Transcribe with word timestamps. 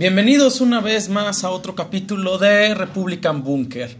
Bienvenidos 0.00 0.62
una 0.62 0.80
vez 0.80 1.10
más 1.10 1.44
a 1.44 1.50
otro 1.50 1.74
capítulo 1.74 2.38
de 2.38 2.74
Republican 2.74 3.44
Bunker. 3.44 3.94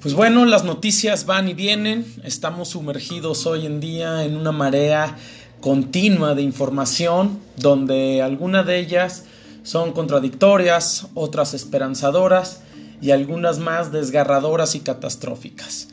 Pues 0.00 0.14
bueno, 0.14 0.44
las 0.44 0.62
noticias 0.62 1.26
van 1.26 1.48
y 1.48 1.52
vienen, 1.52 2.06
estamos 2.22 2.68
sumergidos 2.68 3.44
hoy 3.46 3.66
en 3.66 3.80
día 3.80 4.22
en 4.22 4.36
una 4.36 4.52
marea 4.52 5.16
continua 5.60 6.36
de 6.36 6.42
información 6.42 7.40
donde 7.56 8.22
algunas 8.22 8.64
de 8.66 8.78
ellas 8.78 9.24
son 9.64 9.90
contradictorias, 9.90 11.08
otras 11.14 11.54
esperanzadoras 11.54 12.60
y 13.00 13.10
algunas 13.10 13.58
más 13.58 13.90
desgarradoras 13.90 14.76
y 14.76 14.78
catastróficas. 14.78 15.88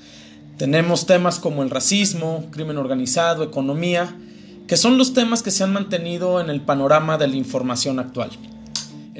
Tenemos 0.58 1.08
temas 1.08 1.40
como 1.40 1.63
el 1.63 1.72
racismo, 1.72 2.45
crimen 2.52 2.77
organizado, 2.77 3.44
economía, 3.44 4.16
que 4.68 4.77
son 4.77 5.00
los 5.00 5.16
temas 5.16 5.41
que 5.41 5.50
se 5.50 5.63
han 5.63 5.73
mantenido 5.73 6.40
en 6.40 6.52
el 6.52 6.62
panorama 6.62 7.18
de 7.18 7.30
la 7.30 7.36
información 7.36 7.98
actual. 7.98 8.30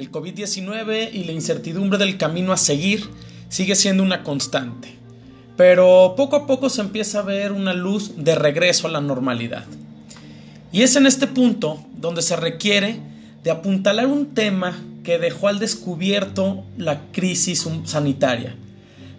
El 0.00 0.10
COVID-19 0.10 1.10
y 1.12 1.24
la 1.24 1.32
incertidumbre 1.32 1.98
del 1.98 2.16
camino 2.16 2.54
a 2.54 2.56
seguir 2.56 3.10
sigue 3.50 3.74
siendo 3.76 4.02
una 4.02 4.22
constante, 4.22 4.94
pero 5.58 6.14
poco 6.16 6.36
a 6.36 6.46
poco 6.46 6.70
se 6.70 6.80
empieza 6.80 7.18
a 7.18 7.22
ver 7.22 7.52
una 7.52 7.74
luz 7.74 8.12
de 8.16 8.34
regreso 8.34 8.86
a 8.86 8.90
la 8.90 9.02
normalidad. 9.02 9.66
Y 10.72 10.84
es 10.84 10.96
en 10.96 11.04
este 11.04 11.26
punto 11.26 11.84
donde 11.94 12.22
se 12.22 12.34
requiere 12.36 12.98
de 13.44 13.50
apuntalar 13.50 14.06
un 14.06 14.32
tema 14.32 14.82
que 15.04 15.18
dejó 15.18 15.48
al 15.48 15.58
descubierto 15.58 16.64
la 16.78 17.02
crisis 17.12 17.68
sanitaria, 17.84 18.56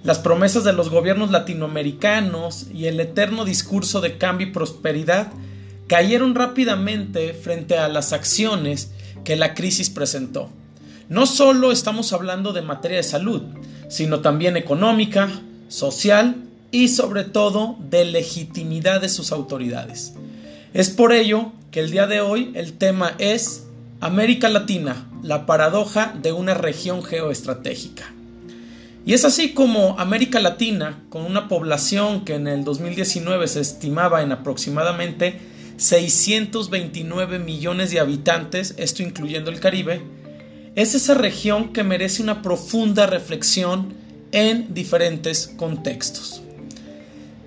las 0.03 0.17
promesas 0.17 0.63
de 0.63 0.73
los 0.73 0.89
gobiernos 0.89 1.29
latinoamericanos 1.29 2.71
y 2.73 2.87
el 2.87 2.99
eterno 2.99 3.45
discurso 3.45 4.01
de 4.01 4.17
cambio 4.17 4.47
y 4.47 4.51
prosperidad 4.51 5.31
cayeron 5.85 6.33
rápidamente 6.33 7.35
frente 7.35 7.77
a 7.77 7.87
las 7.87 8.13
acciones 8.13 8.89
que 9.23 9.35
la 9.35 9.53
crisis 9.53 9.91
presentó. 9.91 10.49
No 11.09 11.25
solo 11.25 11.71
estamos 11.71 12.13
hablando 12.13 12.53
de 12.53 12.61
materia 12.61 12.97
de 12.97 13.03
salud, 13.03 13.41
sino 13.89 14.21
también 14.21 14.57
económica, 14.57 15.29
social 15.67 16.35
y 16.71 16.87
sobre 16.87 17.23
todo 17.23 17.77
de 17.89 18.05
legitimidad 18.05 19.01
de 19.01 19.09
sus 19.09 19.31
autoridades. 19.31 20.13
Es 20.73 20.89
por 20.89 21.11
ello 21.11 21.51
que 21.71 21.81
el 21.81 21.91
día 21.91 22.07
de 22.07 22.21
hoy 22.21 22.51
el 22.55 22.73
tema 22.73 23.13
es 23.17 23.67
América 23.99 24.49
Latina, 24.49 25.07
la 25.21 25.45
paradoja 25.45 26.13
de 26.21 26.31
una 26.31 26.53
región 26.53 27.03
geoestratégica. 27.03 28.13
Y 29.05 29.13
es 29.13 29.25
así 29.25 29.53
como 29.53 29.99
América 29.99 30.39
Latina, 30.39 31.03
con 31.09 31.23
una 31.23 31.47
población 31.47 32.23
que 32.23 32.35
en 32.35 32.47
el 32.47 32.63
2019 32.63 33.47
se 33.47 33.59
estimaba 33.59 34.21
en 34.21 34.31
aproximadamente 34.31 35.39
629 35.77 37.39
millones 37.39 37.89
de 37.89 37.99
habitantes, 37.99 38.75
esto 38.77 39.01
incluyendo 39.01 39.49
el 39.49 39.59
Caribe, 39.59 40.01
es 40.75 40.95
esa 40.95 41.13
región 41.13 41.73
que 41.73 41.83
merece 41.83 42.23
una 42.23 42.41
profunda 42.41 43.05
reflexión 43.05 43.93
en 44.31 44.73
diferentes 44.73 45.47
contextos. 45.57 46.41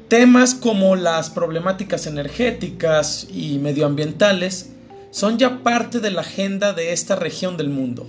Temas 0.08 0.54
como 0.54 0.96
las 0.96 1.30
problemáticas 1.30 2.06
energéticas 2.06 3.26
y 3.32 3.58
medioambientales 3.58 4.70
son 5.10 5.38
ya 5.38 5.62
parte 5.62 6.00
de 6.00 6.10
la 6.10 6.20
agenda 6.20 6.72
de 6.72 6.92
esta 6.92 7.16
región 7.16 7.56
del 7.56 7.70
mundo, 7.70 8.06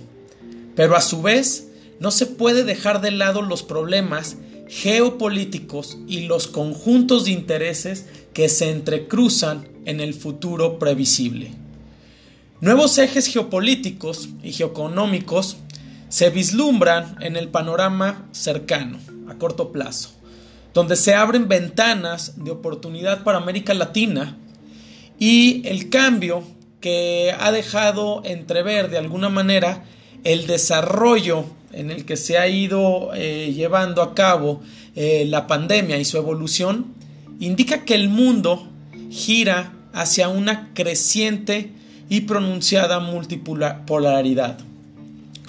pero 0.74 0.96
a 0.96 1.00
su 1.00 1.22
vez 1.22 1.68
no 1.98 2.10
se 2.10 2.26
puede 2.26 2.64
dejar 2.64 3.00
de 3.00 3.12
lado 3.12 3.40
los 3.40 3.62
problemas 3.62 4.36
geopolíticos 4.68 5.96
y 6.06 6.26
los 6.26 6.46
conjuntos 6.46 7.24
de 7.24 7.30
intereses 7.30 8.06
que 8.34 8.48
se 8.48 8.70
entrecruzan 8.70 9.66
en 9.86 10.00
el 10.00 10.12
futuro 10.12 10.78
previsible. 10.78 11.52
Nuevos 12.62 12.96
ejes 12.96 13.26
geopolíticos 13.26 14.30
y 14.42 14.50
geoeconómicos 14.50 15.58
se 16.08 16.30
vislumbran 16.30 17.16
en 17.20 17.36
el 17.36 17.48
panorama 17.48 18.26
cercano, 18.32 18.98
a 19.28 19.34
corto 19.34 19.72
plazo, 19.72 20.12
donde 20.72 20.96
se 20.96 21.14
abren 21.14 21.48
ventanas 21.48 22.42
de 22.42 22.50
oportunidad 22.50 23.24
para 23.24 23.36
América 23.36 23.74
Latina 23.74 24.38
y 25.18 25.68
el 25.68 25.90
cambio 25.90 26.44
que 26.80 27.34
ha 27.38 27.52
dejado 27.52 28.22
entrever 28.24 28.88
de 28.88 28.96
alguna 28.96 29.28
manera 29.28 29.84
el 30.24 30.46
desarrollo 30.46 31.44
en 31.72 31.90
el 31.90 32.06
que 32.06 32.16
se 32.16 32.38
ha 32.38 32.48
ido 32.48 33.10
eh, 33.14 33.52
llevando 33.54 34.00
a 34.00 34.14
cabo 34.14 34.62
eh, 34.94 35.26
la 35.28 35.46
pandemia 35.46 35.98
y 35.98 36.06
su 36.06 36.16
evolución, 36.16 36.94
indica 37.38 37.84
que 37.84 37.94
el 37.94 38.08
mundo 38.08 38.66
gira 39.10 39.74
hacia 39.92 40.30
una 40.30 40.72
creciente 40.72 41.76
y 42.08 42.22
pronunciada 42.22 43.00
multipolaridad, 43.00 44.58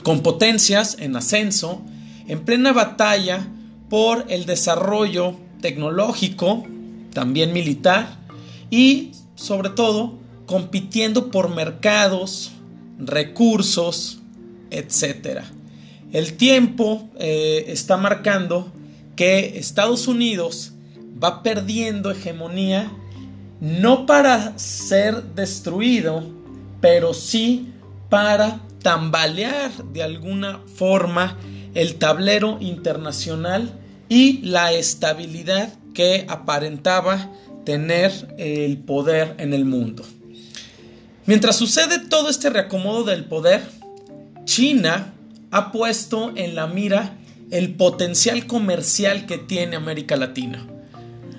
con 0.04 0.22
potencias 0.22 0.98
en 1.00 1.16
ascenso, 1.16 1.82
en 2.28 2.44
plena 2.44 2.74
batalla 2.74 3.48
por 3.90 4.26
el 4.30 4.46
desarrollo 4.46 5.36
tecnológico, 5.62 6.66
también 7.14 7.54
militar, 7.54 8.18
y 8.70 9.12
sobre 9.36 9.70
todo 9.70 10.20
compitiendo 10.46 11.30
por 11.30 11.54
mercados, 11.54 12.52
recursos, 13.00 14.20
etc. 14.72 15.42
El 16.12 16.34
tiempo 16.38 17.10
eh, 17.20 17.66
está 17.68 17.98
marcando 17.98 18.72
que 19.16 19.58
Estados 19.58 20.08
Unidos 20.08 20.74
va 21.22 21.44
perdiendo 21.44 22.12
hegemonía 22.12 22.92
no 23.60 24.06
para 24.06 24.58
ser 24.58 25.24
destruido, 25.34 26.24
pero 26.90 27.14
sí 27.14 27.68
para 28.08 28.62
tambalear 28.82 29.72
de 29.92 30.04
alguna 30.04 30.62
forma 30.74 31.38
el 31.74 31.96
tablero 31.96 32.60
internacional 32.62 33.78
y 34.08 34.38
la 34.44 34.72
estabilidad 34.72 35.74
que 35.94 36.26
aparentaba 36.30 37.30
tener 37.66 38.34
el 38.38 38.78
poder 38.78 39.36
en 39.38 39.54
el 39.54 39.66
mundo. 39.66 40.06
Mientras 41.26 41.58
sucede 41.58 42.00
todo 42.08 42.30
este 42.30 42.50
reacomodo 42.52 43.04
del 43.04 43.26
poder, 43.26 43.64
China 44.46 45.14
ha 45.52 45.74
puesto 45.74 46.32
en 46.38 46.56
la 46.56 46.68
mira 46.68 47.18
el 47.52 47.76
potencial 47.76 48.48
comercial 48.48 49.26
que 49.26 49.38
tiene 49.38 49.76
América 49.76 50.16
Latina. 50.16 50.66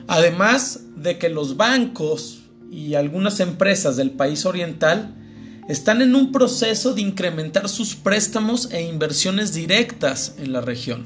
Además 0.08 0.80
de 0.94 1.16
que 1.16 1.30
los 1.30 1.56
bancos 1.56 2.40
y 2.70 2.96
algunas 2.96 3.40
empresas 3.40 3.96
del 3.96 4.10
país 4.10 4.44
oriental 4.44 5.14
están 5.68 6.00
en 6.02 6.14
un 6.14 6.32
proceso 6.32 6.94
de 6.94 7.02
incrementar 7.02 7.68
sus 7.68 7.94
préstamos 7.94 8.70
e 8.72 8.82
inversiones 8.82 9.52
directas 9.52 10.34
en 10.38 10.52
la 10.52 10.62
región. 10.62 11.04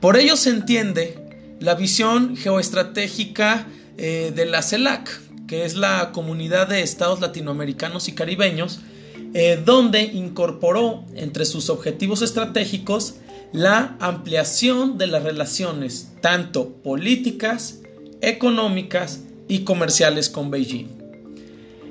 Por 0.00 0.16
ello 0.16 0.36
se 0.36 0.50
entiende 0.50 1.18
la 1.60 1.74
visión 1.74 2.36
geoestratégica 2.36 3.66
eh, 3.98 4.32
de 4.34 4.46
la 4.46 4.62
CELAC, 4.62 5.20
que 5.46 5.64
es 5.64 5.76
la 5.76 6.10
comunidad 6.12 6.68
de 6.68 6.80
estados 6.80 7.20
latinoamericanos 7.20 8.08
y 8.08 8.12
caribeños, 8.14 8.80
eh, 9.34 9.62
donde 9.64 10.02
incorporó 10.02 11.04
entre 11.14 11.44
sus 11.44 11.70
objetivos 11.70 12.22
estratégicos 12.22 13.16
la 13.52 13.96
ampliación 14.00 14.96
de 14.96 15.06
las 15.06 15.22
relaciones 15.22 16.08
tanto 16.22 16.70
políticas 16.82 17.80
económicas 18.22 19.20
y 19.46 19.60
comerciales 19.60 20.30
con 20.30 20.50
Beijing. 20.50 21.01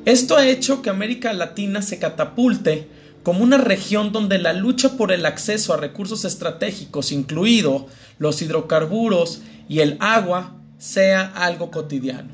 Esto 0.05 0.35
ha 0.35 0.47
hecho 0.47 0.81
que 0.81 0.89
América 0.89 1.31
Latina 1.33 1.83
se 1.83 1.99
catapulte 1.99 2.87
como 3.21 3.43
una 3.43 3.57
región 3.57 4.11
donde 4.11 4.39
la 4.39 4.53
lucha 4.53 4.97
por 4.97 5.11
el 5.11 5.27
acceso 5.27 5.73
a 5.73 5.77
recursos 5.77 6.25
estratégicos, 6.25 7.11
incluido 7.11 7.85
los 8.17 8.41
hidrocarburos 8.41 9.41
y 9.69 9.79
el 9.79 9.97
agua, 9.99 10.55
sea 10.79 11.31
algo 11.35 11.69
cotidiano. 11.69 12.29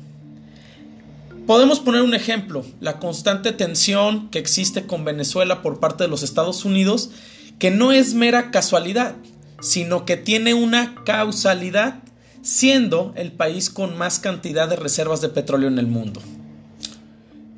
Podemos 1.46 1.80
poner 1.80 2.00
un 2.00 2.14
ejemplo, 2.14 2.64
la 2.80 2.98
constante 2.98 3.52
tensión 3.52 4.30
que 4.30 4.38
existe 4.38 4.86
con 4.86 5.04
Venezuela 5.04 5.60
por 5.60 5.78
parte 5.78 6.04
de 6.04 6.08
los 6.08 6.22
Estados 6.22 6.64
Unidos, 6.64 7.10
que 7.58 7.70
no 7.70 7.92
es 7.92 8.14
mera 8.14 8.50
casualidad, 8.50 9.14
sino 9.60 10.06
que 10.06 10.16
tiene 10.16 10.54
una 10.54 10.94
causalidad 11.04 12.02
siendo 12.40 13.12
el 13.16 13.32
país 13.32 13.68
con 13.68 13.98
más 13.98 14.18
cantidad 14.18 14.68
de 14.68 14.76
reservas 14.76 15.20
de 15.20 15.28
petróleo 15.28 15.68
en 15.68 15.78
el 15.78 15.86
mundo. 15.86 16.22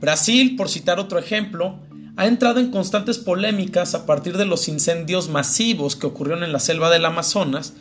Brasil, 0.01 0.57
por 0.57 0.69
citar 0.69 0.99
otro 0.99 1.19
ejemplo, 1.19 1.79
ha 2.17 2.27
entrado 2.27 2.61
en 2.61 2.71
constantes 2.71 3.19
polémicas 3.19 3.95
a 3.95 4.07
partir 4.07 4.37
de 4.37 4.47
los 4.47 4.69
incendios 4.69 5.29
masivos 5.29 5.97
que 5.97 6.07
ocurrieron 6.07 6.43
en 6.43 6.53
la 6.53 6.59
selva 6.59 6.91
del 6.91 7.05
Amazonas, 7.05 7.75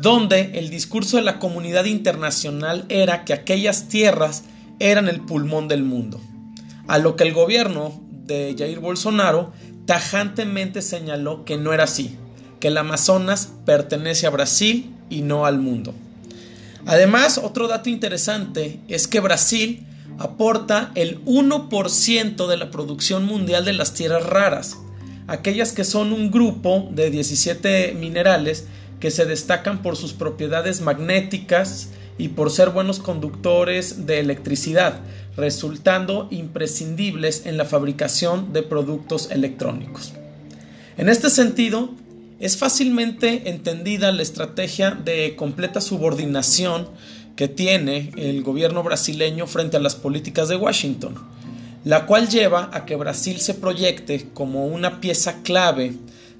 donde 0.00 0.58
el 0.58 0.70
discurso 0.70 1.16
de 1.16 1.22
la 1.22 1.38
comunidad 1.38 1.84
internacional 1.84 2.84
era 2.88 3.24
que 3.24 3.32
aquellas 3.32 3.88
tierras 3.88 4.44
eran 4.78 5.08
el 5.08 5.20
pulmón 5.20 5.68
del 5.68 5.82
mundo, 5.82 6.20
a 6.88 6.98
lo 6.98 7.16
que 7.16 7.24
el 7.24 7.34
gobierno 7.34 8.00
de 8.10 8.54
Jair 8.56 8.80
Bolsonaro 8.80 9.52
tajantemente 9.86 10.82
señaló 10.82 11.44
que 11.44 11.56
no 11.56 11.72
era 11.72 11.84
así, 11.84 12.16
que 12.60 12.68
el 12.68 12.78
Amazonas 12.78 13.52
pertenece 13.66 14.26
a 14.26 14.30
Brasil 14.30 14.94
y 15.10 15.22
no 15.22 15.46
al 15.46 15.58
mundo. 15.58 15.94
Además, 16.86 17.38
otro 17.38 17.68
dato 17.68 17.90
interesante 17.90 18.80
es 18.88 19.06
que 19.06 19.20
Brasil 19.20 19.86
aporta 20.18 20.92
el 20.94 21.24
1% 21.24 22.46
de 22.46 22.56
la 22.56 22.70
producción 22.70 23.24
mundial 23.24 23.64
de 23.64 23.72
las 23.72 23.94
tierras 23.94 24.24
raras, 24.24 24.78
aquellas 25.26 25.72
que 25.72 25.84
son 25.84 26.12
un 26.12 26.30
grupo 26.30 26.88
de 26.90 27.10
17 27.10 27.94
minerales 27.94 28.66
que 29.00 29.10
se 29.10 29.24
destacan 29.24 29.82
por 29.82 29.96
sus 29.96 30.12
propiedades 30.12 30.80
magnéticas 30.80 31.90
y 32.18 32.28
por 32.28 32.50
ser 32.50 32.70
buenos 32.70 33.00
conductores 33.00 34.06
de 34.06 34.20
electricidad, 34.20 35.00
resultando 35.36 36.28
imprescindibles 36.30 37.46
en 37.46 37.56
la 37.56 37.64
fabricación 37.64 38.52
de 38.52 38.62
productos 38.62 39.30
electrónicos. 39.30 40.12
En 40.96 41.08
este 41.08 41.30
sentido, 41.30 41.90
es 42.38 42.56
fácilmente 42.56 43.48
entendida 43.50 44.12
la 44.12 44.22
estrategia 44.22 44.90
de 44.90 45.36
completa 45.36 45.80
subordinación 45.80 46.88
que 47.36 47.48
tiene 47.48 48.12
el 48.16 48.42
gobierno 48.42 48.82
brasileño 48.82 49.46
frente 49.46 49.76
a 49.76 49.80
las 49.80 49.94
políticas 49.94 50.48
de 50.48 50.56
Washington, 50.56 51.14
la 51.84 52.06
cual 52.06 52.28
lleva 52.28 52.70
a 52.72 52.84
que 52.84 52.96
Brasil 52.96 53.40
se 53.40 53.54
proyecte 53.54 54.28
como 54.34 54.66
una 54.66 55.00
pieza 55.00 55.42
clave 55.42 55.94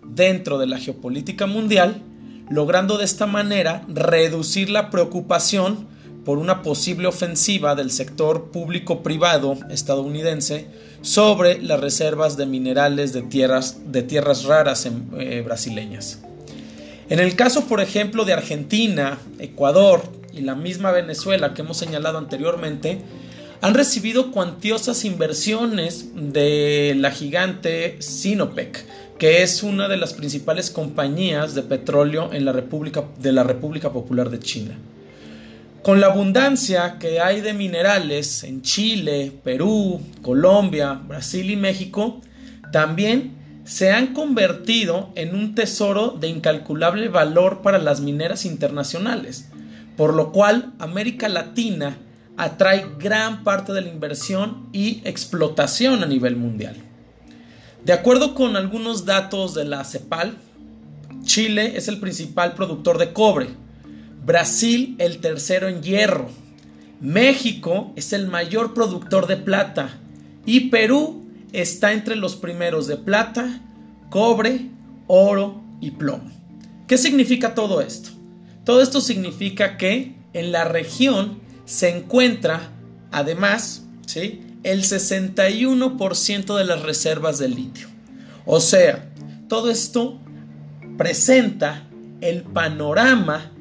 dentro 0.04 0.58
de 0.58 0.66
la 0.66 0.78
geopolítica 0.78 1.46
mundial, 1.46 2.02
logrando 2.50 2.98
de 2.98 3.04
esta 3.04 3.26
manera 3.26 3.84
reducir 3.88 4.68
la 4.70 4.90
preocupación 4.90 5.86
por 6.24 6.38
una 6.38 6.62
posible 6.62 7.08
ofensiva 7.08 7.74
del 7.74 7.90
sector 7.90 8.50
público-privado 8.50 9.56
estadounidense 9.70 10.66
sobre 11.00 11.60
las 11.60 11.80
reservas 11.80 12.36
de 12.36 12.46
minerales 12.46 13.12
de 13.12 13.22
tierras, 13.22 13.78
de 13.86 14.02
tierras 14.02 14.44
raras 14.44 14.86
eh, 14.86 15.42
brasileñas. 15.44 16.20
En 17.08 17.18
el 17.18 17.34
caso, 17.34 17.66
por 17.66 17.80
ejemplo, 17.80 18.24
de 18.24 18.32
Argentina, 18.32 19.18
Ecuador 19.40 20.21
y 20.32 20.40
la 20.40 20.54
misma 20.54 20.90
Venezuela 20.90 21.54
que 21.54 21.62
hemos 21.62 21.76
señalado 21.76 22.18
anteriormente, 22.18 23.00
han 23.60 23.74
recibido 23.74 24.32
cuantiosas 24.32 25.04
inversiones 25.04 26.08
de 26.14 26.94
la 26.98 27.12
gigante 27.12 27.96
Sinopec, 28.00 28.84
que 29.18 29.42
es 29.42 29.62
una 29.62 29.86
de 29.86 29.96
las 29.96 30.14
principales 30.14 30.70
compañías 30.70 31.54
de 31.54 31.62
petróleo 31.62 32.30
en 32.32 32.44
la 32.44 32.52
República, 32.52 33.04
de 33.20 33.30
la 33.30 33.44
República 33.44 33.92
Popular 33.92 34.30
de 34.30 34.40
China. 34.40 34.76
Con 35.82 36.00
la 36.00 36.08
abundancia 36.08 36.98
que 36.98 37.20
hay 37.20 37.40
de 37.40 37.52
minerales 37.52 38.42
en 38.42 38.62
Chile, 38.62 39.32
Perú, 39.44 40.00
Colombia, 40.22 40.94
Brasil 40.94 41.50
y 41.50 41.56
México, 41.56 42.20
también 42.72 43.36
se 43.64 43.92
han 43.92 44.08
convertido 44.12 45.10
en 45.14 45.36
un 45.36 45.54
tesoro 45.54 46.16
de 46.20 46.28
incalculable 46.28 47.08
valor 47.08 47.62
para 47.62 47.78
las 47.78 48.00
mineras 48.00 48.44
internacionales, 48.44 49.51
por 50.02 50.14
lo 50.14 50.32
cual 50.32 50.72
América 50.80 51.28
Latina 51.28 51.96
atrae 52.36 52.86
gran 52.98 53.44
parte 53.44 53.72
de 53.72 53.82
la 53.82 53.88
inversión 53.88 54.68
y 54.72 55.00
explotación 55.04 56.02
a 56.02 56.06
nivel 56.06 56.34
mundial. 56.34 56.74
De 57.84 57.92
acuerdo 57.92 58.34
con 58.34 58.56
algunos 58.56 59.04
datos 59.04 59.54
de 59.54 59.64
la 59.64 59.84
CEPAL, 59.84 60.38
Chile 61.22 61.74
es 61.76 61.86
el 61.86 62.00
principal 62.00 62.56
productor 62.56 62.98
de 62.98 63.12
cobre, 63.12 63.50
Brasil 64.26 64.96
el 64.98 65.18
tercero 65.18 65.68
en 65.68 65.84
hierro, 65.84 66.28
México 67.00 67.92
es 67.94 68.12
el 68.12 68.26
mayor 68.26 68.74
productor 68.74 69.28
de 69.28 69.36
plata 69.36 70.00
y 70.44 70.68
Perú 70.68 71.28
está 71.52 71.92
entre 71.92 72.16
los 72.16 72.34
primeros 72.34 72.88
de 72.88 72.96
plata, 72.96 73.60
cobre, 74.10 74.68
oro 75.06 75.62
y 75.80 75.92
plomo. 75.92 76.28
¿Qué 76.88 76.98
significa 76.98 77.54
todo 77.54 77.80
esto? 77.80 78.10
Todo 78.64 78.82
esto 78.82 79.00
significa 79.00 79.76
que 79.76 80.14
en 80.32 80.52
la 80.52 80.64
región 80.64 81.40
se 81.64 81.96
encuentra 81.96 82.70
además 83.10 83.84
¿sí? 84.06 84.40
el 84.62 84.82
61% 84.82 86.56
de 86.56 86.64
las 86.64 86.82
reservas 86.82 87.38
de 87.38 87.48
litio. 87.48 87.88
O 88.46 88.60
sea, 88.60 89.10
todo 89.48 89.70
esto 89.70 90.18
presenta 90.96 91.88
el 92.20 92.42
panorama 92.42 93.52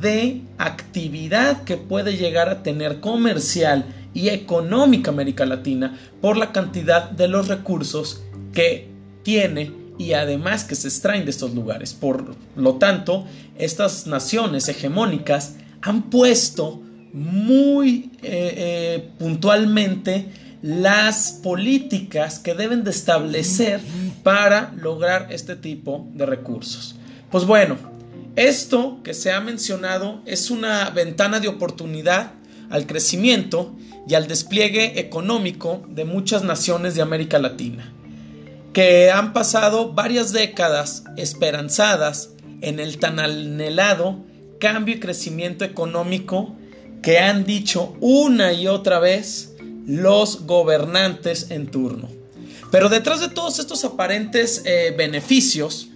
de 0.00 0.42
actividad 0.58 1.64
que 1.64 1.76
puede 1.76 2.16
llegar 2.16 2.48
a 2.48 2.62
tener 2.62 3.00
comercial 3.00 3.86
y 4.14 4.30
económica 4.30 5.10
América 5.10 5.44
Latina 5.44 5.98
por 6.20 6.36
la 6.36 6.52
cantidad 6.52 7.10
de 7.10 7.28
los 7.28 7.48
recursos 7.48 8.22
que 8.52 8.88
tiene 9.22 9.70
y 9.98 10.12
además 10.12 10.64
que 10.64 10.74
se 10.74 10.88
extraen 10.88 11.24
de 11.24 11.30
estos 11.30 11.54
lugares. 11.54 11.94
Por 11.94 12.34
lo 12.56 12.74
tanto, 12.74 13.26
estas 13.58 14.06
naciones 14.06 14.68
hegemónicas 14.68 15.56
han 15.82 16.10
puesto 16.10 16.82
muy 17.12 18.10
eh, 18.22 18.54
eh, 18.56 19.10
puntualmente 19.18 20.26
las 20.62 21.32
políticas 21.42 22.38
que 22.38 22.54
deben 22.54 22.84
de 22.84 22.90
establecer 22.90 23.80
para 24.22 24.74
lograr 24.76 25.28
este 25.30 25.56
tipo 25.56 26.06
de 26.12 26.26
recursos. 26.26 26.96
Pues 27.30 27.44
bueno, 27.44 27.76
esto 28.36 29.00
que 29.02 29.14
se 29.14 29.32
ha 29.32 29.40
mencionado 29.40 30.20
es 30.26 30.50
una 30.50 30.90
ventana 30.90 31.40
de 31.40 31.48
oportunidad 31.48 32.32
al 32.68 32.86
crecimiento 32.86 33.74
y 34.08 34.14
al 34.14 34.26
despliegue 34.26 35.00
económico 35.00 35.84
de 35.88 36.04
muchas 36.04 36.42
naciones 36.42 36.94
de 36.94 37.02
América 37.02 37.38
Latina, 37.38 37.92
que 38.76 39.10
han 39.10 39.32
pasado 39.32 39.94
varias 39.94 40.32
décadas 40.32 41.04
esperanzadas 41.16 42.34
en 42.60 42.78
el 42.78 42.98
tan 42.98 43.18
anhelado 43.18 44.22
cambio 44.60 44.96
y 44.96 45.00
crecimiento 45.00 45.64
económico 45.64 46.54
que 47.02 47.18
han 47.18 47.46
dicho 47.46 47.96
una 48.02 48.52
y 48.52 48.68
otra 48.68 48.98
vez 48.98 49.54
los 49.86 50.44
gobernantes 50.44 51.50
en 51.52 51.68
turno. 51.68 52.10
Pero 52.70 52.90
detrás 52.90 53.20
de 53.20 53.30
todos 53.30 53.60
estos 53.60 53.82
aparentes 53.86 54.60
eh, 54.66 54.94
beneficios, 54.94 55.88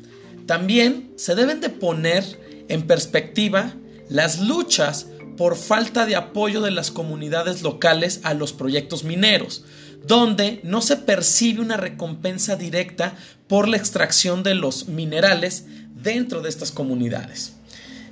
también 0.47 1.13
se 1.17 1.35
deben 1.35 1.61
de 1.61 1.69
poner 1.69 2.65
en 2.71 2.87
perspectiva 2.87 3.75
las 4.09 4.41
luchas 4.41 5.09
por 5.37 5.57
falta 5.57 6.07
de 6.07 6.17
apoyo 6.17 6.63
de 6.63 6.71
las 6.71 6.91
comunidades 6.91 7.61
locales 7.61 8.21
a 8.23 8.33
los 8.33 8.55
proyectos 8.55 9.05
mineros, 9.05 9.65
donde 10.07 10.61
no 10.63 10.83
se 10.83 10.97
percibe 10.97 11.61
una 11.61 11.77
recompensa 11.77 12.57
directa 12.57 13.15
por 13.49 13.69
la 13.69 13.77
extracción 13.77 14.43
de 14.43 14.55
los 14.55 14.89
minerales 14.89 15.67
dentro 15.95 16.41
de 16.41 16.49
estas 16.49 16.73
comunidades. 16.73 17.55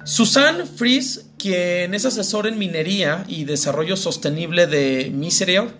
Susan 0.05 0.67
Fries, 0.67 1.27
quien 1.39 1.95
es 1.95 2.05
asesor 2.05 2.47
en 2.47 2.59
minería 2.59 3.25
y 3.29 3.45
desarrollo 3.45 3.97
sostenible 3.97 4.67
de 4.67 5.11
Misereor, 5.15 5.71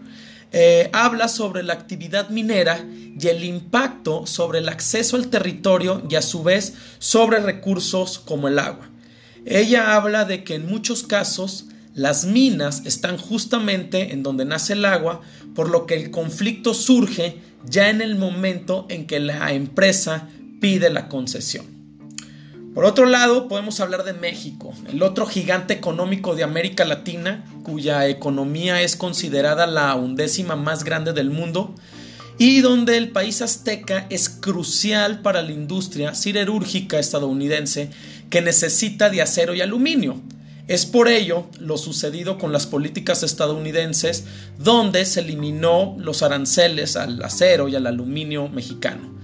eh, 0.53 0.91
habla 0.93 1.29
sobre 1.29 1.63
la 1.63 1.75
actividad 1.75 2.31
minera 2.31 2.85
y 3.19 3.27
el 3.29 3.45
impacto 3.45 4.27
sobre 4.27 4.61
el 4.61 4.69
acceso 4.69 5.17
al 5.17 5.29
territorio 5.29 6.07
y 6.09 6.15
a 6.15 6.23
su 6.23 6.43
vez 6.43 6.75
sobre 6.99 7.41
recursos 7.41 8.19
como 8.19 8.49
el 8.49 8.59
agua. 8.59 8.91
Ella 9.45 9.95
habla 9.95 10.25
de 10.25 10.45
que 10.45 10.55
en 10.55 10.67
muchos 10.67 11.03
casos 11.03 11.67
las 11.99 12.25
minas 12.25 12.83
están 12.85 13.19
justamente 13.19 14.13
en 14.13 14.23
donde 14.23 14.45
nace 14.45 14.75
el 14.75 14.85
agua, 14.85 15.21
por 15.55 15.69
lo 15.69 15.85
que 15.85 15.95
el 15.97 16.13
conflicto 16.13 16.73
surge 16.73 17.39
ya 17.69 17.91
en 17.91 18.01
el 18.01 18.15
momento 18.15 18.87
en 18.89 19.09
que 19.09 19.19
la 19.19 19.53
empresa 19.53 20.29
pide 20.61 20.91
la 20.91 21.09
concesión. 21.09 21.67
Por 22.73 22.85
otro 22.85 23.07
lado, 23.07 23.49
podemos 23.49 23.81
hablar 23.81 24.05
de 24.05 24.13
México, 24.13 24.73
el 24.89 25.03
otro 25.03 25.27
gigante 25.27 25.75
económico 25.75 26.37
de 26.37 26.45
América 26.45 26.85
Latina, 26.85 27.45
cuya 27.65 28.07
economía 28.07 28.81
es 28.83 28.95
considerada 28.95 29.67
la 29.67 29.93
undécima 29.97 30.55
más 30.55 30.85
grande 30.85 31.13
del 31.13 31.31
mundo, 31.31 31.75
y 32.39 32.61
donde 32.61 32.97
el 32.97 33.11
país 33.11 33.43
azteca 33.43 34.07
es 34.09 34.29
crucial 34.29 35.23
para 35.23 35.43
la 35.43 35.51
industria 35.51 36.15
siderúrgica 36.15 37.01
estadounidense 37.01 37.91
que 38.31 38.41
necesita 38.41 39.11
de 39.11 39.21
acero 39.23 39.55
y 39.55 39.63
aluminio. 39.63 40.23
Es 40.69 40.87
por 40.87 41.09
ello 41.09 41.47
lo 41.59 41.79
sucedido 41.79 42.39
con 42.39 42.53
las 42.53 42.67
políticas 42.67 43.23
estadounidenses 43.23 44.25
donde 44.59 45.05
se 45.07 45.21
eliminó 45.21 45.97
los 45.99 46.23
aranceles 46.23 46.97
al 46.97 47.23
acero 47.23 47.69
y 47.69 47.75
al 47.75 47.87
aluminio 47.87 48.49
mexicano 48.49 49.19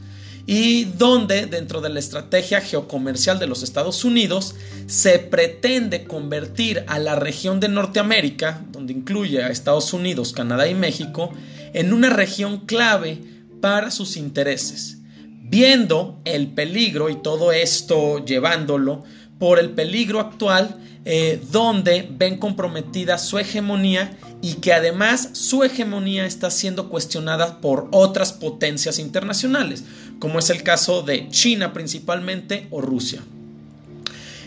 y 0.46 0.84
donde 0.84 1.46
dentro 1.46 1.80
de 1.80 1.88
la 1.88 1.98
estrategia 1.98 2.60
geocomercial 2.60 3.38
de 3.38 3.46
los 3.46 3.62
Estados 3.62 4.04
Unidos 4.04 4.54
se 4.86 5.18
pretende 5.18 6.04
convertir 6.04 6.84
a 6.86 6.98
la 6.98 7.14
región 7.14 7.60
de 7.60 7.68
Norteamérica, 7.68 8.62
donde 8.70 8.92
incluye 8.92 9.42
a 9.42 9.48
Estados 9.48 9.92
Unidos, 9.92 10.32
Canadá 10.32 10.68
y 10.68 10.74
México, 10.74 11.32
en 11.72 11.92
una 11.92 12.10
región 12.10 12.66
clave 12.66 13.20
para 13.60 13.90
sus 13.90 14.16
intereses, 14.16 14.98
viendo 15.42 16.20
el 16.24 16.48
peligro 16.48 17.08
y 17.08 17.16
todo 17.16 17.52
esto 17.52 18.22
llevándolo 18.24 19.02
por 19.38 19.58
el 19.58 19.70
peligro 19.70 20.20
actual 20.20 20.76
eh, 21.04 21.40
donde 21.50 22.08
ven 22.10 22.38
comprometida 22.38 23.18
su 23.18 23.38
hegemonía 23.38 24.16
y 24.40 24.54
que 24.54 24.72
además 24.72 25.30
su 25.32 25.62
hegemonía 25.62 26.26
está 26.26 26.50
siendo 26.50 26.88
cuestionada 26.88 27.60
por 27.60 27.88
otras 27.90 28.32
potencias 28.32 28.98
internacionales, 28.98 29.84
como 30.18 30.38
es 30.38 30.50
el 30.50 30.62
caso 30.62 31.02
de 31.02 31.28
China 31.28 31.72
principalmente 31.72 32.66
o 32.70 32.80
Rusia. 32.80 33.22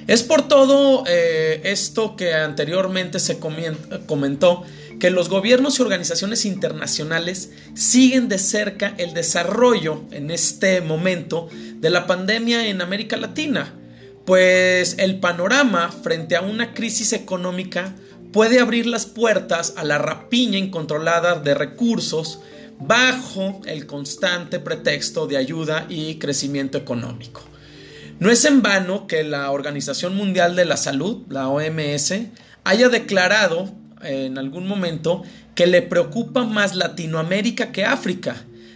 Es 0.08 0.24
por 0.24 0.48
todo 0.48 1.04
eh, 1.06 1.62
esto 1.66 2.16
que 2.16 2.34
anteriormente 2.34 3.20
se 3.20 3.40
comentó 3.40 4.64
que 5.00 5.12
los 5.12 5.30
gobiernos 5.30 5.78
y 5.78 5.82
organizaciones 5.82 6.46
internacionales 6.46 7.52
siguen 7.76 8.30
de 8.30 8.40
cerca 8.40 8.96
el 8.98 9.14
desarrollo 9.14 10.04
en 10.12 10.32
este 10.32 10.82
momento 10.82 11.50
de 11.76 11.90
la 11.90 12.08
pandemia 12.08 12.68
en 12.68 12.82
América 12.82 13.18
Latina, 13.18 13.74
pues 14.28 14.98
el 15.00 15.22
panorama 15.22 15.90
frente 15.90 16.36
a 16.36 16.42
una 16.42 16.74
crisis 16.74 17.14
económica 17.14 17.96
puede 18.34 18.60
abrir 18.60 18.86
las 18.86 19.06
puertas 19.06 19.76
a 19.78 19.86
la 19.86 20.00
rapiña 20.00 20.58
incontrolada 20.58 21.36
de 21.36 21.54
recursos 21.54 22.42
bajo 22.78 23.62
el 23.66 23.88
constante 23.88 24.60
pretexto 24.60 25.28
de 25.28 25.38
ayuda 25.38 25.86
y 25.88 26.16
crecimiento 26.16 26.78
económico. 26.78 27.42
No 28.20 28.30
es 28.30 28.44
en 28.44 28.62
vano 28.62 29.08
que 29.08 29.24
la 29.24 29.50
Organización 29.50 30.18
Mundial 30.18 30.58
de 30.58 30.66
la 30.66 30.76
Salud, 30.76 31.24
la 31.30 31.48
OMS, 31.48 32.14
haya 32.66 32.90
declarado 32.90 33.72
en 34.04 34.38
algún 34.38 34.68
momento 34.68 35.24
que 35.56 35.68
le 35.68 35.82
preocupa 35.84 36.44
más 36.44 36.76
Latinoamérica 36.76 37.72
que 37.72 37.86
África, 37.86 38.36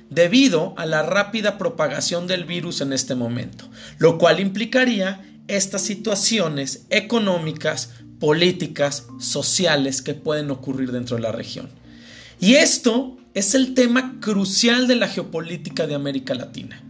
debido 0.09 0.73
a 0.77 0.85
la 0.85 1.03
rápida 1.03 1.57
propagación 1.57 2.25
del 2.25 2.45
virus 2.45 2.79
en 2.79 2.93
este 2.93 3.15
momento, 3.15 3.67
lo 3.97 4.17
cual 4.17 4.39
implicaría 4.39 5.27
estas 5.51 5.81
situaciones 5.81 6.85
económicas, 6.89 7.91
políticas, 8.19 9.07
sociales 9.19 10.01
que 10.01 10.13
pueden 10.13 10.49
ocurrir 10.51 10.91
dentro 10.91 11.17
de 11.17 11.23
la 11.23 11.31
región. 11.31 11.69
Y 12.39 12.55
esto 12.55 13.17
es 13.33 13.53
el 13.53 13.73
tema 13.73 14.19
crucial 14.21 14.87
de 14.87 14.95
la 14.95 15.07
geopolítica 15.07 15.87
de 15.87 15.95
América 15.95 16.33
Latina, 16.33 16.81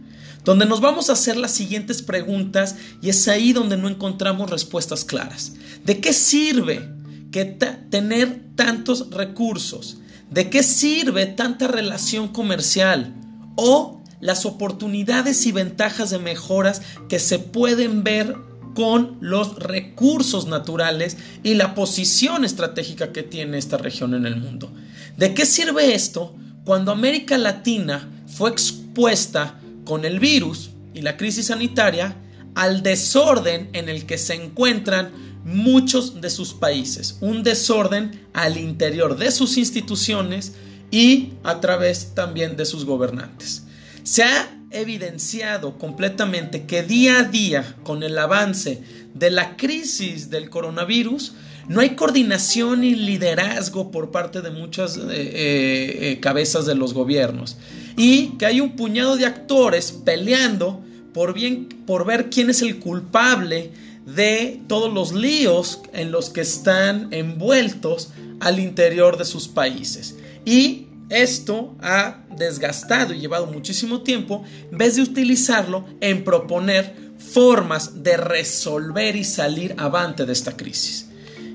donde 0.44 0.66
nos 0.66 0.80
vamos 0.80 1.10
a 1.10 1.14
hacer 1.14 1.36
las 1.36 1.52
siguientes 1.52 2.02
preguntas 2.02 2.76
y 3.00 3.08
es 3.08 3.28
ahí 3.28 3.52
donde 3.52 3.76
no 3.76 3.88
encontramos 3.88 4.50
respuestas 4.50 5.04
claras. 5.04 5.54
¿De 5.84 6.00
qué 6.00 6.12
sirve 6.12 6.88
que 7.30 7.44
tener 7.44 8.42
tantos 8.54 9.10
recursos? 9.10 9.98
¿De 10.30 10.50
qué 10.50 10.62
sirve 10.62 11.26
tanta 11.26 11.66
relación 11.66 12.28
comercial? 12.28 13.14
¿O 13.56 14.02
las 14.20 14.46
oportunidades 14.46 15.46
y 15.46 15.52
ventajas 15.52 16.10
de 16.10 16.18
mejoras 16.18 16.80
que 17.08 17.18
se 17.18 17.38
pueden 17.40 18.04
ver 18.04 18.36
con 18.74 19.18
los 19.20 19.56
recursos 19.56 20.46
naturales 20.46 21.16
y 21.42 21.54
la 21.54 21.74
posición 21.74 22.44
estratégica 22.44 23.12
que 23.12 23.22
tiene 23.22 23.58
esta 23.58 23.76
región 23.76 24.14
en 24.14 24.26
el 24.26 24.36
mundo. 24.36 24.70
¿De 25.16 25.34
qué 25.34 25.46
sirve 25.46 25.94
esto 25.94 26.34
cuando 26.64 26.92
América 26.92 27.38
Latina 27.38 28.08
fue 28.26 28.50
expuesta 28.50 29.60
con 29.84 30.04
el 30.04 30.20
virus 30.20 30.70
y 30.94 31.02
la 31.02 31.16
crisis 31.16 31.46
sanitaria 31.46 32.16
al 32.54 32.82
desorden 32.82 33.70
en 33.72 33.88
el 33.88 34.06
que 34.06 34.18
se 34.18 34.34
encuentran 34.34 35.10
muchos 35.44 36.20
de 36.20 36.30
sus 36.30 36.54
países? 36.54 37.18
Un 37.20 37.42
desorden 37.42 38.26
al 38.32 38.56
interior 38.56 39.16
de 39.16 39.30
sus 39.30 39.58
instituciones 39.58 40.54
y 40.90 41.32
a 41.42 41.60
través 41.60 42.14
también 42.14 42.56
de 42.56 42.66
sus 42.66 42.84
gobernantes. 42.84 43.64
Se 44.04 44.22
ha 44.22 44.61
evidenciado 44.72 45.78
completamente 45.78 46.64
que 46.64 46.82
día 46.82 47.20
a 47.20 47.22
día, 47.24 47.76
con 47.82 48.02
el 48.02 48.18
avance 48.18 48.82
de 49.14 49.30
la 49.30 49.56
crisis 49.56 50.30
del 50.30 50.50
coronavirus, 50.50 51.34
no 51.68 51.80
hay 51.80 51.90
coordinación 51.90 52.84
y 52.84 52.94
liderazgo 52.94 53.90
por 53.90 54.10
parte 54.10 54.42
de 54.42 54.50
muchas 54.50 54.96
eh, 54.96 55.00
eh, 55.08 55.98
eh, 56.00 56.20
cabezas 56.20 56.66
de 56.66 56.74
los 56.74 56.92
gobiernos. 56.92 57.56
Y 57.96 58.30
que 58.38 58.46
hay 58.46 58.60
un 58.60 58.74
puñado 58.76 59.16
de 59.16 59.26
actores 59.26 59.92
peleando 59.92 60.80
por, 61.12 61.34
bien, 61.34 61.68
por 61.86 62.04
ver 62.04 62.30
quién 62.30 62.50
es 62.50 62.62
el 62.62 62.78
culpable 62.78 63.70
de 64.06 64.60
todos 64.66 64.92
los 64.92 65.12
líos 65.12 65.80
en 65.92 66.10
los 66.10 66.30
que 66.30 66.40
están 66.40 67.08
envueltos 67.12 68.10
al 68.40 68.58
interior 68.58 69.16
de 69.18 69.24
sus 69.24 69.46
países. 69.46 70.16
Y 70.44 70.86
esto 71.08 71.76
ha 71.80 72.24
desgastado 72.36 73.12
y 73.12 73.20
llevado 73.20 73.46
muchísimo 73.46 74.02
tiempo 74.02 74.44
en 74.70 74.78
vez 74.78 74.96
de 74.96 75.02
utilizarlo 75.02 75.84
en 76.00 76.24
proponer 76.24 76.94
formas 77.18 78.02
de 78.02 78.16
resolver 78.16 79.16
y 79.16 79.24
salir 79.24 79.74
avante 79.78 80.24
de 80.24 80.32
esta 80.32 80.56
crisis. 80.56 81.08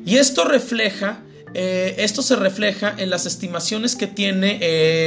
Y 0.05 0.17
esto 0.17 0.45
refleja, 0.45 1.19
eh, 1.53 1.95
esto 1.97 2.21
se 2.21 2.35
refleja 2.35 2.95
en 2.97 3.09
las 3.09 3.25
estimaciones 3.25 3.95
que 3.95 4.07
tiene 4.07 4.59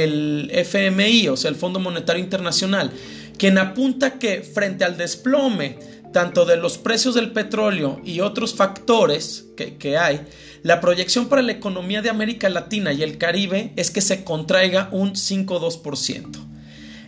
el 0.03 0.51
FMI, 0.53 1.29
o 1.29 1.37
sea, 1.37 1.49
el 1.49 1.55
Fondo 1.55 1.79
Monetario 1.79 2.23
Internacional, 2.23 2.91
quien 3.37 3.57
apunta 3.57 4.19
que 4.19 4.43
frente 4.43 4.85
al 4.85 4.97
desplome 4.97 5.79
tanto 6.11 6.45
de 6.45 6.57
los 6.57 6.77
precios 6.77 7.15
del 7.15 7.31
petróleo 7.31 8.01
y 8.03 8.19
otros 8.19 8.53
factores 8.53 9.47
que, 9.55 9.97
hay, 9.97 10.21
la 10.63 10.81
proyección 10.81 11.27
para 11.27 11.41
la 11.41 11.51
economía 11.51 12.01
de 12.01 12.09
América 12.09 12.49
Latina 12.49 12.93
y 12.93 13.03
el 13.03 13.17
Caribe 13.17 13.73
es 13.75 13.91
que 13.91 14.01
se 14.01 14.23
contraiga 14.23 14.89
un 14.91 15.13
5,2%. 15.13 16.47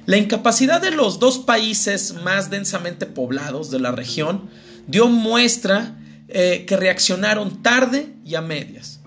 La 0.06 0.18
incapacidad 0.18 0.82
de 0.82 0.92
los 0.92 1.20
dos 1.20 1.40
países 1.40 2.14
más 2.24 2.50
densamente 2.50 3.06
poblados 3.06 3.72
de 3.72 3.80
la 3.80 3.92
región 3.92 4.50
dio 4.88 5.08
muestra 5.08 5.98
eh, 6.28 6.66
que 6.68 6.78
reaccionaron 6.78 7.64
tarde 7.64 8.14
y 8.26 8.36
a 8.36 8.42
medias. 8.42 9.00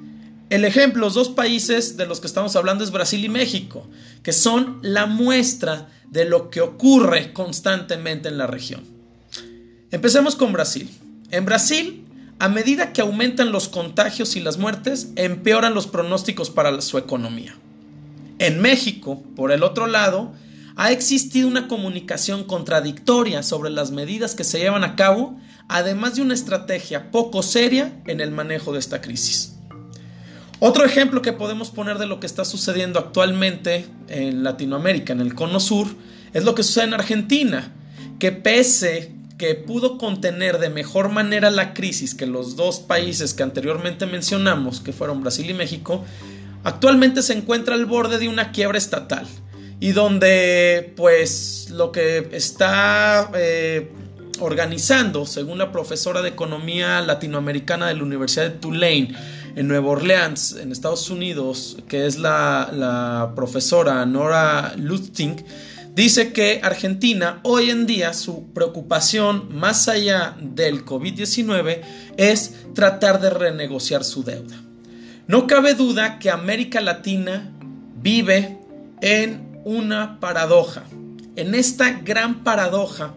El 0.49 0.65
ejemplo, 0.65 1.01
los 1.03 1.15
dos 1.15 1.29
países 1.29 1.97
de 1.97 2.07
los 2.07 2.21
que 2.21 2.29
estamos 2.29 2.55
hablando 2.55 2.85
es 2.85 2.93
Brasil 2.93 3.25
y 3.25 3.29
México, 3.29 3.89
que 4.23 4.33
son 4.33 4.79
la 4.83 5.07
muestra 5.07 5.89
de 6.09 6.25
lo 6.25 6.51
que 6.51 6.61
ocurre 6.61 7.33
constantemente 7.33 8.29
en 8.29 8.39
la 8.39 8.47
región. 8.47 8.96
Empecemos 9.93 10.35
con 10.35 10.53
Brasil. 10.53 10.91
En 11.31 11.45
Brasil, 11.45 12.05
a 12.41 12.49
medida 12.49 12.93
que 12.93 13.03
aumentan 13.03 13.53
los 13.53 13.69
contagios 13.69 14.35
y 14.35 14.41
las 14.41 14.59
muertes, 14.59 15.11
empeoran 15.15 15.75
los 15.75 15.87
pronósticos 15.87 16.51
para 16.51 16.81
su 16.81 16.99
economía. 16.99 17.55
En 18.41 18.61
México, 18.61 19.23
por 19.37 19.53
el 19.53 19.63
otro 19.63 19.87
lado, 19.87 20.33
ha 20.75 20.91
existido 20.91 21.47
una 21.47 21.69
comunicación 21.69 22.45
contradictoria 22.45 23.45
sobre 23.45 23.71
las 23.71 23.93
medidas 23.93 24.35
que 24.35 24.45
se 24.45 24.59
llevan 24.59 24.83
a 24.83 24.97
cabo, 24.97 25.39
además 25.69 26.17
de 26.17 26.23
una 26.23 26.35
estrategia 26.35 27.13
poco 27.13 27.43
seria 27.45 27.93
en 28.07 28.21
el 28.21 28.33
manejo 28.33 28.73
de 28.73 28.81
esta 28.81 29.01
crisis. 29.01 29.55
Otro 30.59 30.85
ejemplo 30.85 31.23
que 31.23 31.33
podemos 31.33 31.71
poner 31.71 31.99
de 31.99 32.07
lo 32.07 32.19
que 32.19 32.27
está 32.27 32.45
sucediendo 32.45 32.99
actualmente 32.99 33.87
en 34.09 34.43
Latinoamérica, 34.43 35.13
en 35.13 35.21
el 35.21 35.35
Cono 35.35 35.61
Sur, 35.61 35.87
es 36.35 36.45
lo 36.45 36.55
que 36.55 36.65
sucede 36.65 36.85
en 36.85 36.95
Argentina, 36.95 37.73
que 38.19 38.33
pese 38.33 39.16
que 39.39 39.55
pudo 39.55 39.99
contener 39.99 40.59
de 40.59 40.71
mejor 40.71 41.11
manera 41.11 41.51
la 41.51 41.75
crisis 41.75 42.15
que 42.15 42.27
los 42.27 42.57
dos 42.57 42.81
países 42.81 43.35
que 43.35 43.43
anteriormente 43.43 44.07
mencionamos, 44.07 44.81
que 44.81 44.93
fueron 44.93 45.23
Brasil 45.23 45.51
y 45.51 45.55
México, 45.55 46.05
actualmente 46.65 47.23
se 47.23 47.35
encuentra 47.35 47.75
al 47.75 47.87
borde 47.87 48.19
de 48.19 48.29
una 48.29 48.53
quiebra 48.53 48.79
estatal 48.79 49.27
y 49.79 49.93
donde 49.93 50.95
pues 50.97 51.69
lo 51.71 51.93
que 51.93 52.29
está 52.33 53.31
eh, 53.35 53.93
organizando, 54.41 55.27
según 55.27 55.59
la 55.59 55.71
profesora 55.71 56.23
de 56.23 56.31
economía 56.31 57.03
latinoamericana 57.03 57.89
de 57.89 57.95
la 57.95 58.03
Universidad 58.03 58.45
de 58.45 58.59
Tulane 58.59 59.15
en 59.55 59.69
Nueva 59.69 59.89
Orleans, 59.89 60.57
en 60.61 60.73
Estados 60.73 61.09
Unidos, 61.11 61.79
que 61.89 62.07
es 62.07 62.19
la, 62.19 62.71
la 62.73 63.33
profesora 63.35 64.05
Nora 64.07 64.75
Lustig, 64.77 65.45
Dice 65.97 66.35
que 66.35 66.61
Argentina 66.63 67.41
hoy 67.43 67.71
en 67.71 67.87
día 67.87 68.13
su 68.13 68.53
preocupación 68.53 69.57
más 69.57 69.89
allá 69.89 70.37
del 70.39 70.85
COVID-19 70.85 71.81
es 72.19 72.55
tratar 72.75 73.19
de 73.19 73.31
renegociar 73.31 74.05
su 74.05 74.23
deuda. 74.23 74.61
No 75.27 75.47
cabe 75.47 75.73
duda 75.73 76.19
que 76.19 76.29
América 76.29 76.83
Latina 76.83 77.51
vive 78.03 78.59
en 79.01 79.59
una 79.65 80.21
paradoja, 80.21 80.85
en 81.35 81.55
esta 81.55 81.93
gran 82.01 82.45
paradoja, 82.45 83.15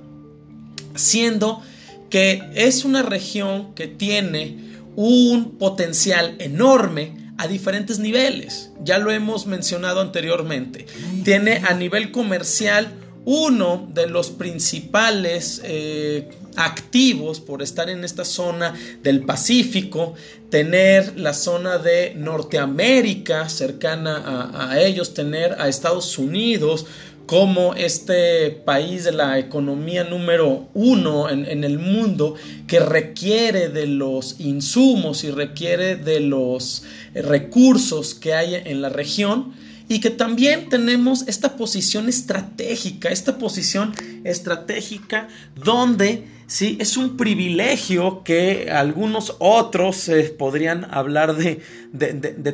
siendo 0.95 1.61
que 2.09 2.41
es 2.55 2.85
una 2.85 3.01
región 3.01 3.73
que 3.75 3.87
tiene 3.87 4.57
un 4.95 5.57
potencial 5.57 6.37
enorme 6.39 7.18
a 7.39 7.47
diferentes 7.47 7.99
niveles. 7.99 8.69
Ya 8.83 8.99
lo 8.99 9.11
hemos 9.11 9.47
mencionado 9.47 10.01
anteriormente. 10.01 10.85
Tiene 11.23 11.61
a 11.65 11.73
nivel 11.73 12.11
comercial 12.11 12.91
uno 13.23 13.89
de 13.93 14.07
los 14.07 14.29
principales 14.29 15.61
eh, 15.63 16.27
activos 16.57 17.39
por 17.39 17.61
estar 17.61 17.89
en 17.89 18.03
esta 18.03 18.25
zona 18.25 18.73
del 19.01 19.21
Pacífico, 19.21 20.15
tener 20.49 21.17
la 21.17 21.33
zona 21.33 21.77
de 21.77 22.13
Norteamérica 22.15 23.47
cercana 23.47 24.17
a, 24.17 24.71
a 24.71 24.81
ellos, 24.81 25.13
tener 25.13 25.53
a 25.61 25.69
Estados 25.69 26.17
Unidos, 26.17 26.87
como 27.29 27.75
este 27.75 28.49
país 28.49 29.03
de 29.03 29.11
la 29.11 29.37
economía 29.37 30.03
número 30.03 30.67
uno 30.73 31.29
en, 31.29 31.63
el 31.63 31.77
mundo 31.77 32.33
que 32.65 32.79
requiere 32.79 33.69
de 33.69 33.85
los 33.85 34.39
insumos 34.39 35.23
y 35.23 35.29
requiere 35.29 35.95
de 35.95 36.21
los 36.21 36.81
recursos 37.13 38.15
que 38.15 38.33
hay 38.33 38.55
en 38.55 38.81
la 38.81 38.89
región 38.89 39.53
y 39.87 39.99
que 39.99 40.09
también 40.09 40.69
tenemos 40.69 41.27
esta 41.27 41.55
posición 41.55 42.09
estratégica, 42.09 43.09
esta 43.09 43.37
posición 43.37 43.93
estratégica 44.23 45.27
donde 45.53 46.23
¿sí? 46.49 46.77
Es 46.81 46.97
un 46.97 47.15
privilegio 47.15 48.23
que 48.23 48.69
algunos 48.71 49.35
otros 49.37 50.09
eh, 50.09 50.35
podrían 50.37 50.85
hablar 50.89 51.35
de, 51.35 51.61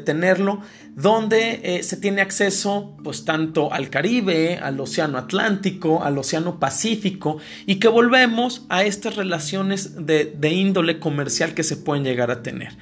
tenerlo, 0.06 0.62
donde 0.96 1.62
eh, 1.64 1.84
se 1.84 1.98
tiene 1.98 2.22
acceso 2.22 2.96
pues 3.04 3.24
tanto 3.24 3.72
al 3.72 3.90
Caribe, 3.90 4.60
al 4.62 4.80
Océano 4.80 5.18
Atlántico, 5.18 6.04
al 6.04 6.18
Océano 6.18 6.60
Pacífico, 6.60 7.38
y 7.66 7.76
que 7.76 7.88
volvemos 7.88 8.66
a 8.70 8.84
estas 8.84 9.16
relaciones 9.16 10.06
de 10.06 10.52
índole 10.52 11.00
comercial 11.00 11.54
que 11.54 11.64
se 11.64 11.78
pueden 11.78 12.04
llegar 12.04 12.32
a 12.32 12.44
tener. 12.44 12.78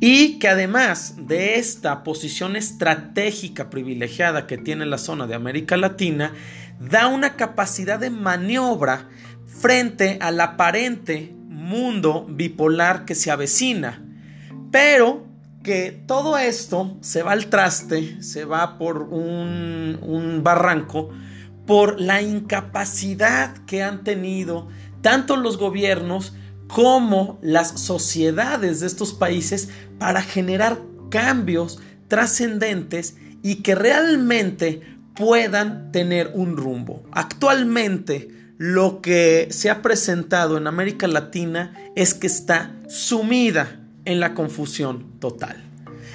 Y 0.00 0.38
que 0.38 0.48
además 0.48 1.26
de 1.26 1.58
esta 1.58 2.04
posición 2.04 2.56
estratégica 2.56 3.70
privilegiada 3.70 4.46
que 4.46 4.58
tiene 4.58 4.84
la 4.84 4.98
zona 4.98 5.26
de 5.26 5.34
América 5.34 5.78
Latina, 5.78 6.34
da 6.78 7.08
una 7.08 7.34
capacidad 7.36 7.98
de 7.98 8.10
maniobra 8.10 9.08
frente 9.60 10.18
al 10.20 10.40
aparente 10.40 11.34
mundo 11.48 12.26
bipolar 12.28 13.04
que 13.04 13.14
se 13.14 13.30
avecina. 13.30 14.04
Pero 14.70 15.26
que 15.62 16.02
todo 16.06 16.38
esto 16.38 16.96
se 17.00 17.22
va 17.22 17.32
al 17.32 17.46
traste, 17.46 18.22
se 18.22 18.44
va 18.44 18.78
por 18.78 19.02
un, 19.02 20.40
barranco, 20.42 21.10
por 21.66 22.00
la 22.00 22.22
incapacidad 22.22 23.56
que 23.66 23.82
han 23.82 24.04
tenido 24.04 24.68
tanto 25.02 25.36
los 25.36 25.58
gobiernos 25.58 26.34
como 26.68 27.38
las 27.42 27.80
sociedades 27.80 28.80
de 28.80 28.86
estos 28.86 29.12
países 29.12 29.68
para 29.98 30.22
generar 30.22 30.78
cambios 31.10 31.80
trascendentes 32.08 33.16
y 33.42 33.56
que 33.56 33.74
realmente 33.74 34.82
puedan 35.14 35.92
tener 35.92 36.30
un 36.34 36.56
rumbo. 36.56 37.02
Actualmente, 37.12 38.37
lo 38.58 39.00
que 39.00 39.46
se 39.50 39.70
ha 39.70 39.82
presentado 39.82 40.58
en 40.58 40.66
América 40.66 41.06
Latina 41.06 41.72
es 41.94 42.12
que 42.12 42.26
está 42.26 42.74
sumida 42.88 43.80
en 44.04 44.18
la 44.18 44.34
confusión 44.34 45.18
total, 45.20 45.62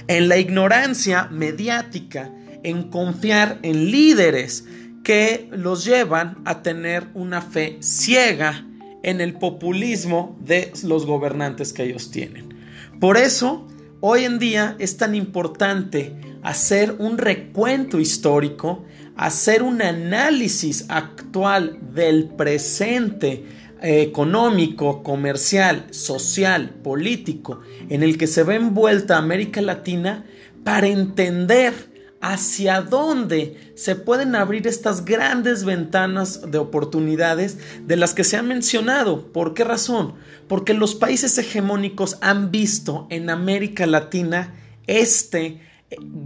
en 0.08 0.28
la 0.28 0.38
ignorancia 0.38 1.30
mediática, 1.32 2.30
en 2.64 2.90
confiar 2.90 3.60
en 3.64 3.90
líderes 3.92 4.66
que 5.06 5.50
los 5.52 5.86
llevan 5.86 6.38
a 6.44 6.62
tener 6.62 7.08
una 7.14 7.42
fe 7.42 7.78
ciega 7.82 8.66
en 9.04 9.22
el 9.22 9.36
populismo 9.36 10.38
de 10.42 10.72
los 10.84 11.06
gobernantes 11.06 11.72
que 11.72 11.84
ellos 11.84 12.12
tienen. 12.12 12.54
Por 13.00 13.18
eso, 13.18 13.68
hoy 14.02 14.26
en 14.26 14.38
día 14.38 14.76
es 14.80 14.98
tan 14.98 15.16
importante 15.16 16.14
hacer 16.42 16.96
un 17.00 17.18
recuento 17.18 18.02
histórico 18.02 18.84
hacer 19.16 19.64
un 19.64 19.82
análisis 19.82 20.86
actual 20.90 21.80
del 21.94 22.30
presente 22.30 23.46
eh, 23.82 24.02
económico, 24.02 25.04
comercial, 25.04 25.88
social, 25.92 26.70
político 26.84 27.62
en 27.90 28.04
el 28.04 28.18
que 28.18 28.28
se 28.28 28.44
ve 28.44 28.56
envuelta 28.56 29.18
América 29.18 29.62
Latina 29.62 30.26
para 30.64 30.88
entender 30.88 31.74
hacia 32.22 32.82
dónde 32.82 33.74
se 33.76 33.98
pueden 33.98 34.36
abrir 34.36 34.66
estas 34.66 35.04
grandes 35.04 35.66
ventanas 35.66 36.50
de 36.50 36.58
oportunidades 36.58 37.58
de 37.86 37.98
las 37.98 38.14
que 38.14 38.24
se 38.24 38.38
ha 38.38 38.42
mencionado. 38.42 39.34
¿Por 39.34 39.54
qué 39.54 39.66
razón? 39.66 40.14
Porque 40.48 40.74
los 40.74 40.96
países 40.96 41.38
hegemónicos 41.38 42.18
han 42.22 42.50
visto 42.50 43.08
en 43.10 43.30
América 43.30 43.86
Latina 43.86 44.56
este 44.88 45.60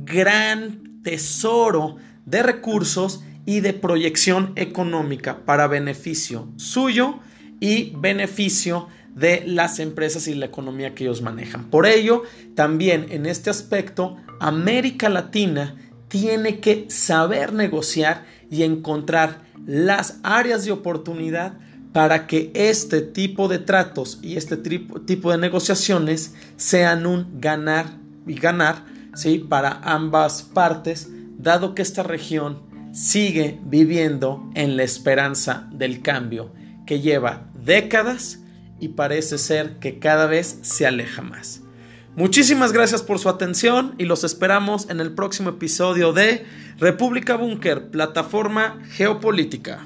gran 0.06 1.02
tesoro 1.02 1.98
de 2.28 2.44
recursos 2.44 3.24
y 3.46 3.62
de 3.62 3.74
proyección 3.74 4.52
económica 4.56 5.46
para 5.46 5.68
beneficio 5.68 6.50
suyo 6.58 7.20
y 7.60 7.94
beneficio 7.96 8.90
de 9.16 9.44
las 9.48 9.80
empresas 9.80 10.28
y 10.28 10.36
la 10.36 10.46
economía 10.46 10.94
que 10.94 11.06
ellos 11.06 11.24
manejan. 11.24 11.72
Por 11.72 11.88
ello, 11.88 12.24
también 12.54 13.08
en 13.10 13.26
este 13.26 13.50
aspecto, 13.50 14.18
América 14.40 15.10
Latina 15.10 15.76
tiene 16.08 16.60
que 16.60 16.86
saber 16.90 17.54
negociar 17.54 18.26
y 18.52 18.62
encontrar 18.64 19.42
las 19.66 20.20
áreas 20.22 20.66
de 20.66 20.72
oportunidad 20.72 21.58
para 21.94 22.28
que 22.28 22.52
este 22.54 23.02
tipo 23.02 23.48
de 23.48 23.60
tratos 23.60 24.20
y 24.22 24.36
este 24.36 24.58
tipo 24.58 25.32
de 25.32 25.38
negociaciones 25.38 26.36
sean 26.58 27.08
un 27.08 27.40
ganar 27.42 27.98
y 28.28 28.36
ganar 28.36 28.86
¿sí? 29.16 29.40
para 29.40 29.80
ambas 29.84 30.44
partes 30.44 31.10
dado 31.38 31.76
que 31.76 31.82
esta 31.82 32.04
región 32.04 32.64
sigue 32.92 33.60
viviendo 33.64 34.50
en 34.56 34.76
la 34.76 34.84
esperanza 34.84 35.68
del 35.72 36.02
cambio 36.02 36.52
que 36.86 37.00
lleva 37.00 37.48
décadas 37.64 38.40
y 38.80 38.90
parece 38.90 39.38
ser 39.38 39.80
que 39.80 40.00
cada 40.00 40.26
vez 40.26 40.60
se 40.62 40.88
aleja 40.88 41.22
más. 41.22 41.62
Muchísimas 42.16 42.74
gracias 42.74 43.04
por 43.04 43.20
su 43.20 43.30
atención 43.30 43.94
y 44.00 44.06
los 44.06 44.24
esperamos 44.24 44.90
en 44.90 45.00
el 45.00 45.14
próximo 45.14 45.52
episodio 45.52 46.14
de 46.14 46.46
República 46.80 47.36
Búnker, 47.36 47.92
plataforma 47.92 48.80
geopolítica. 48.90 49.86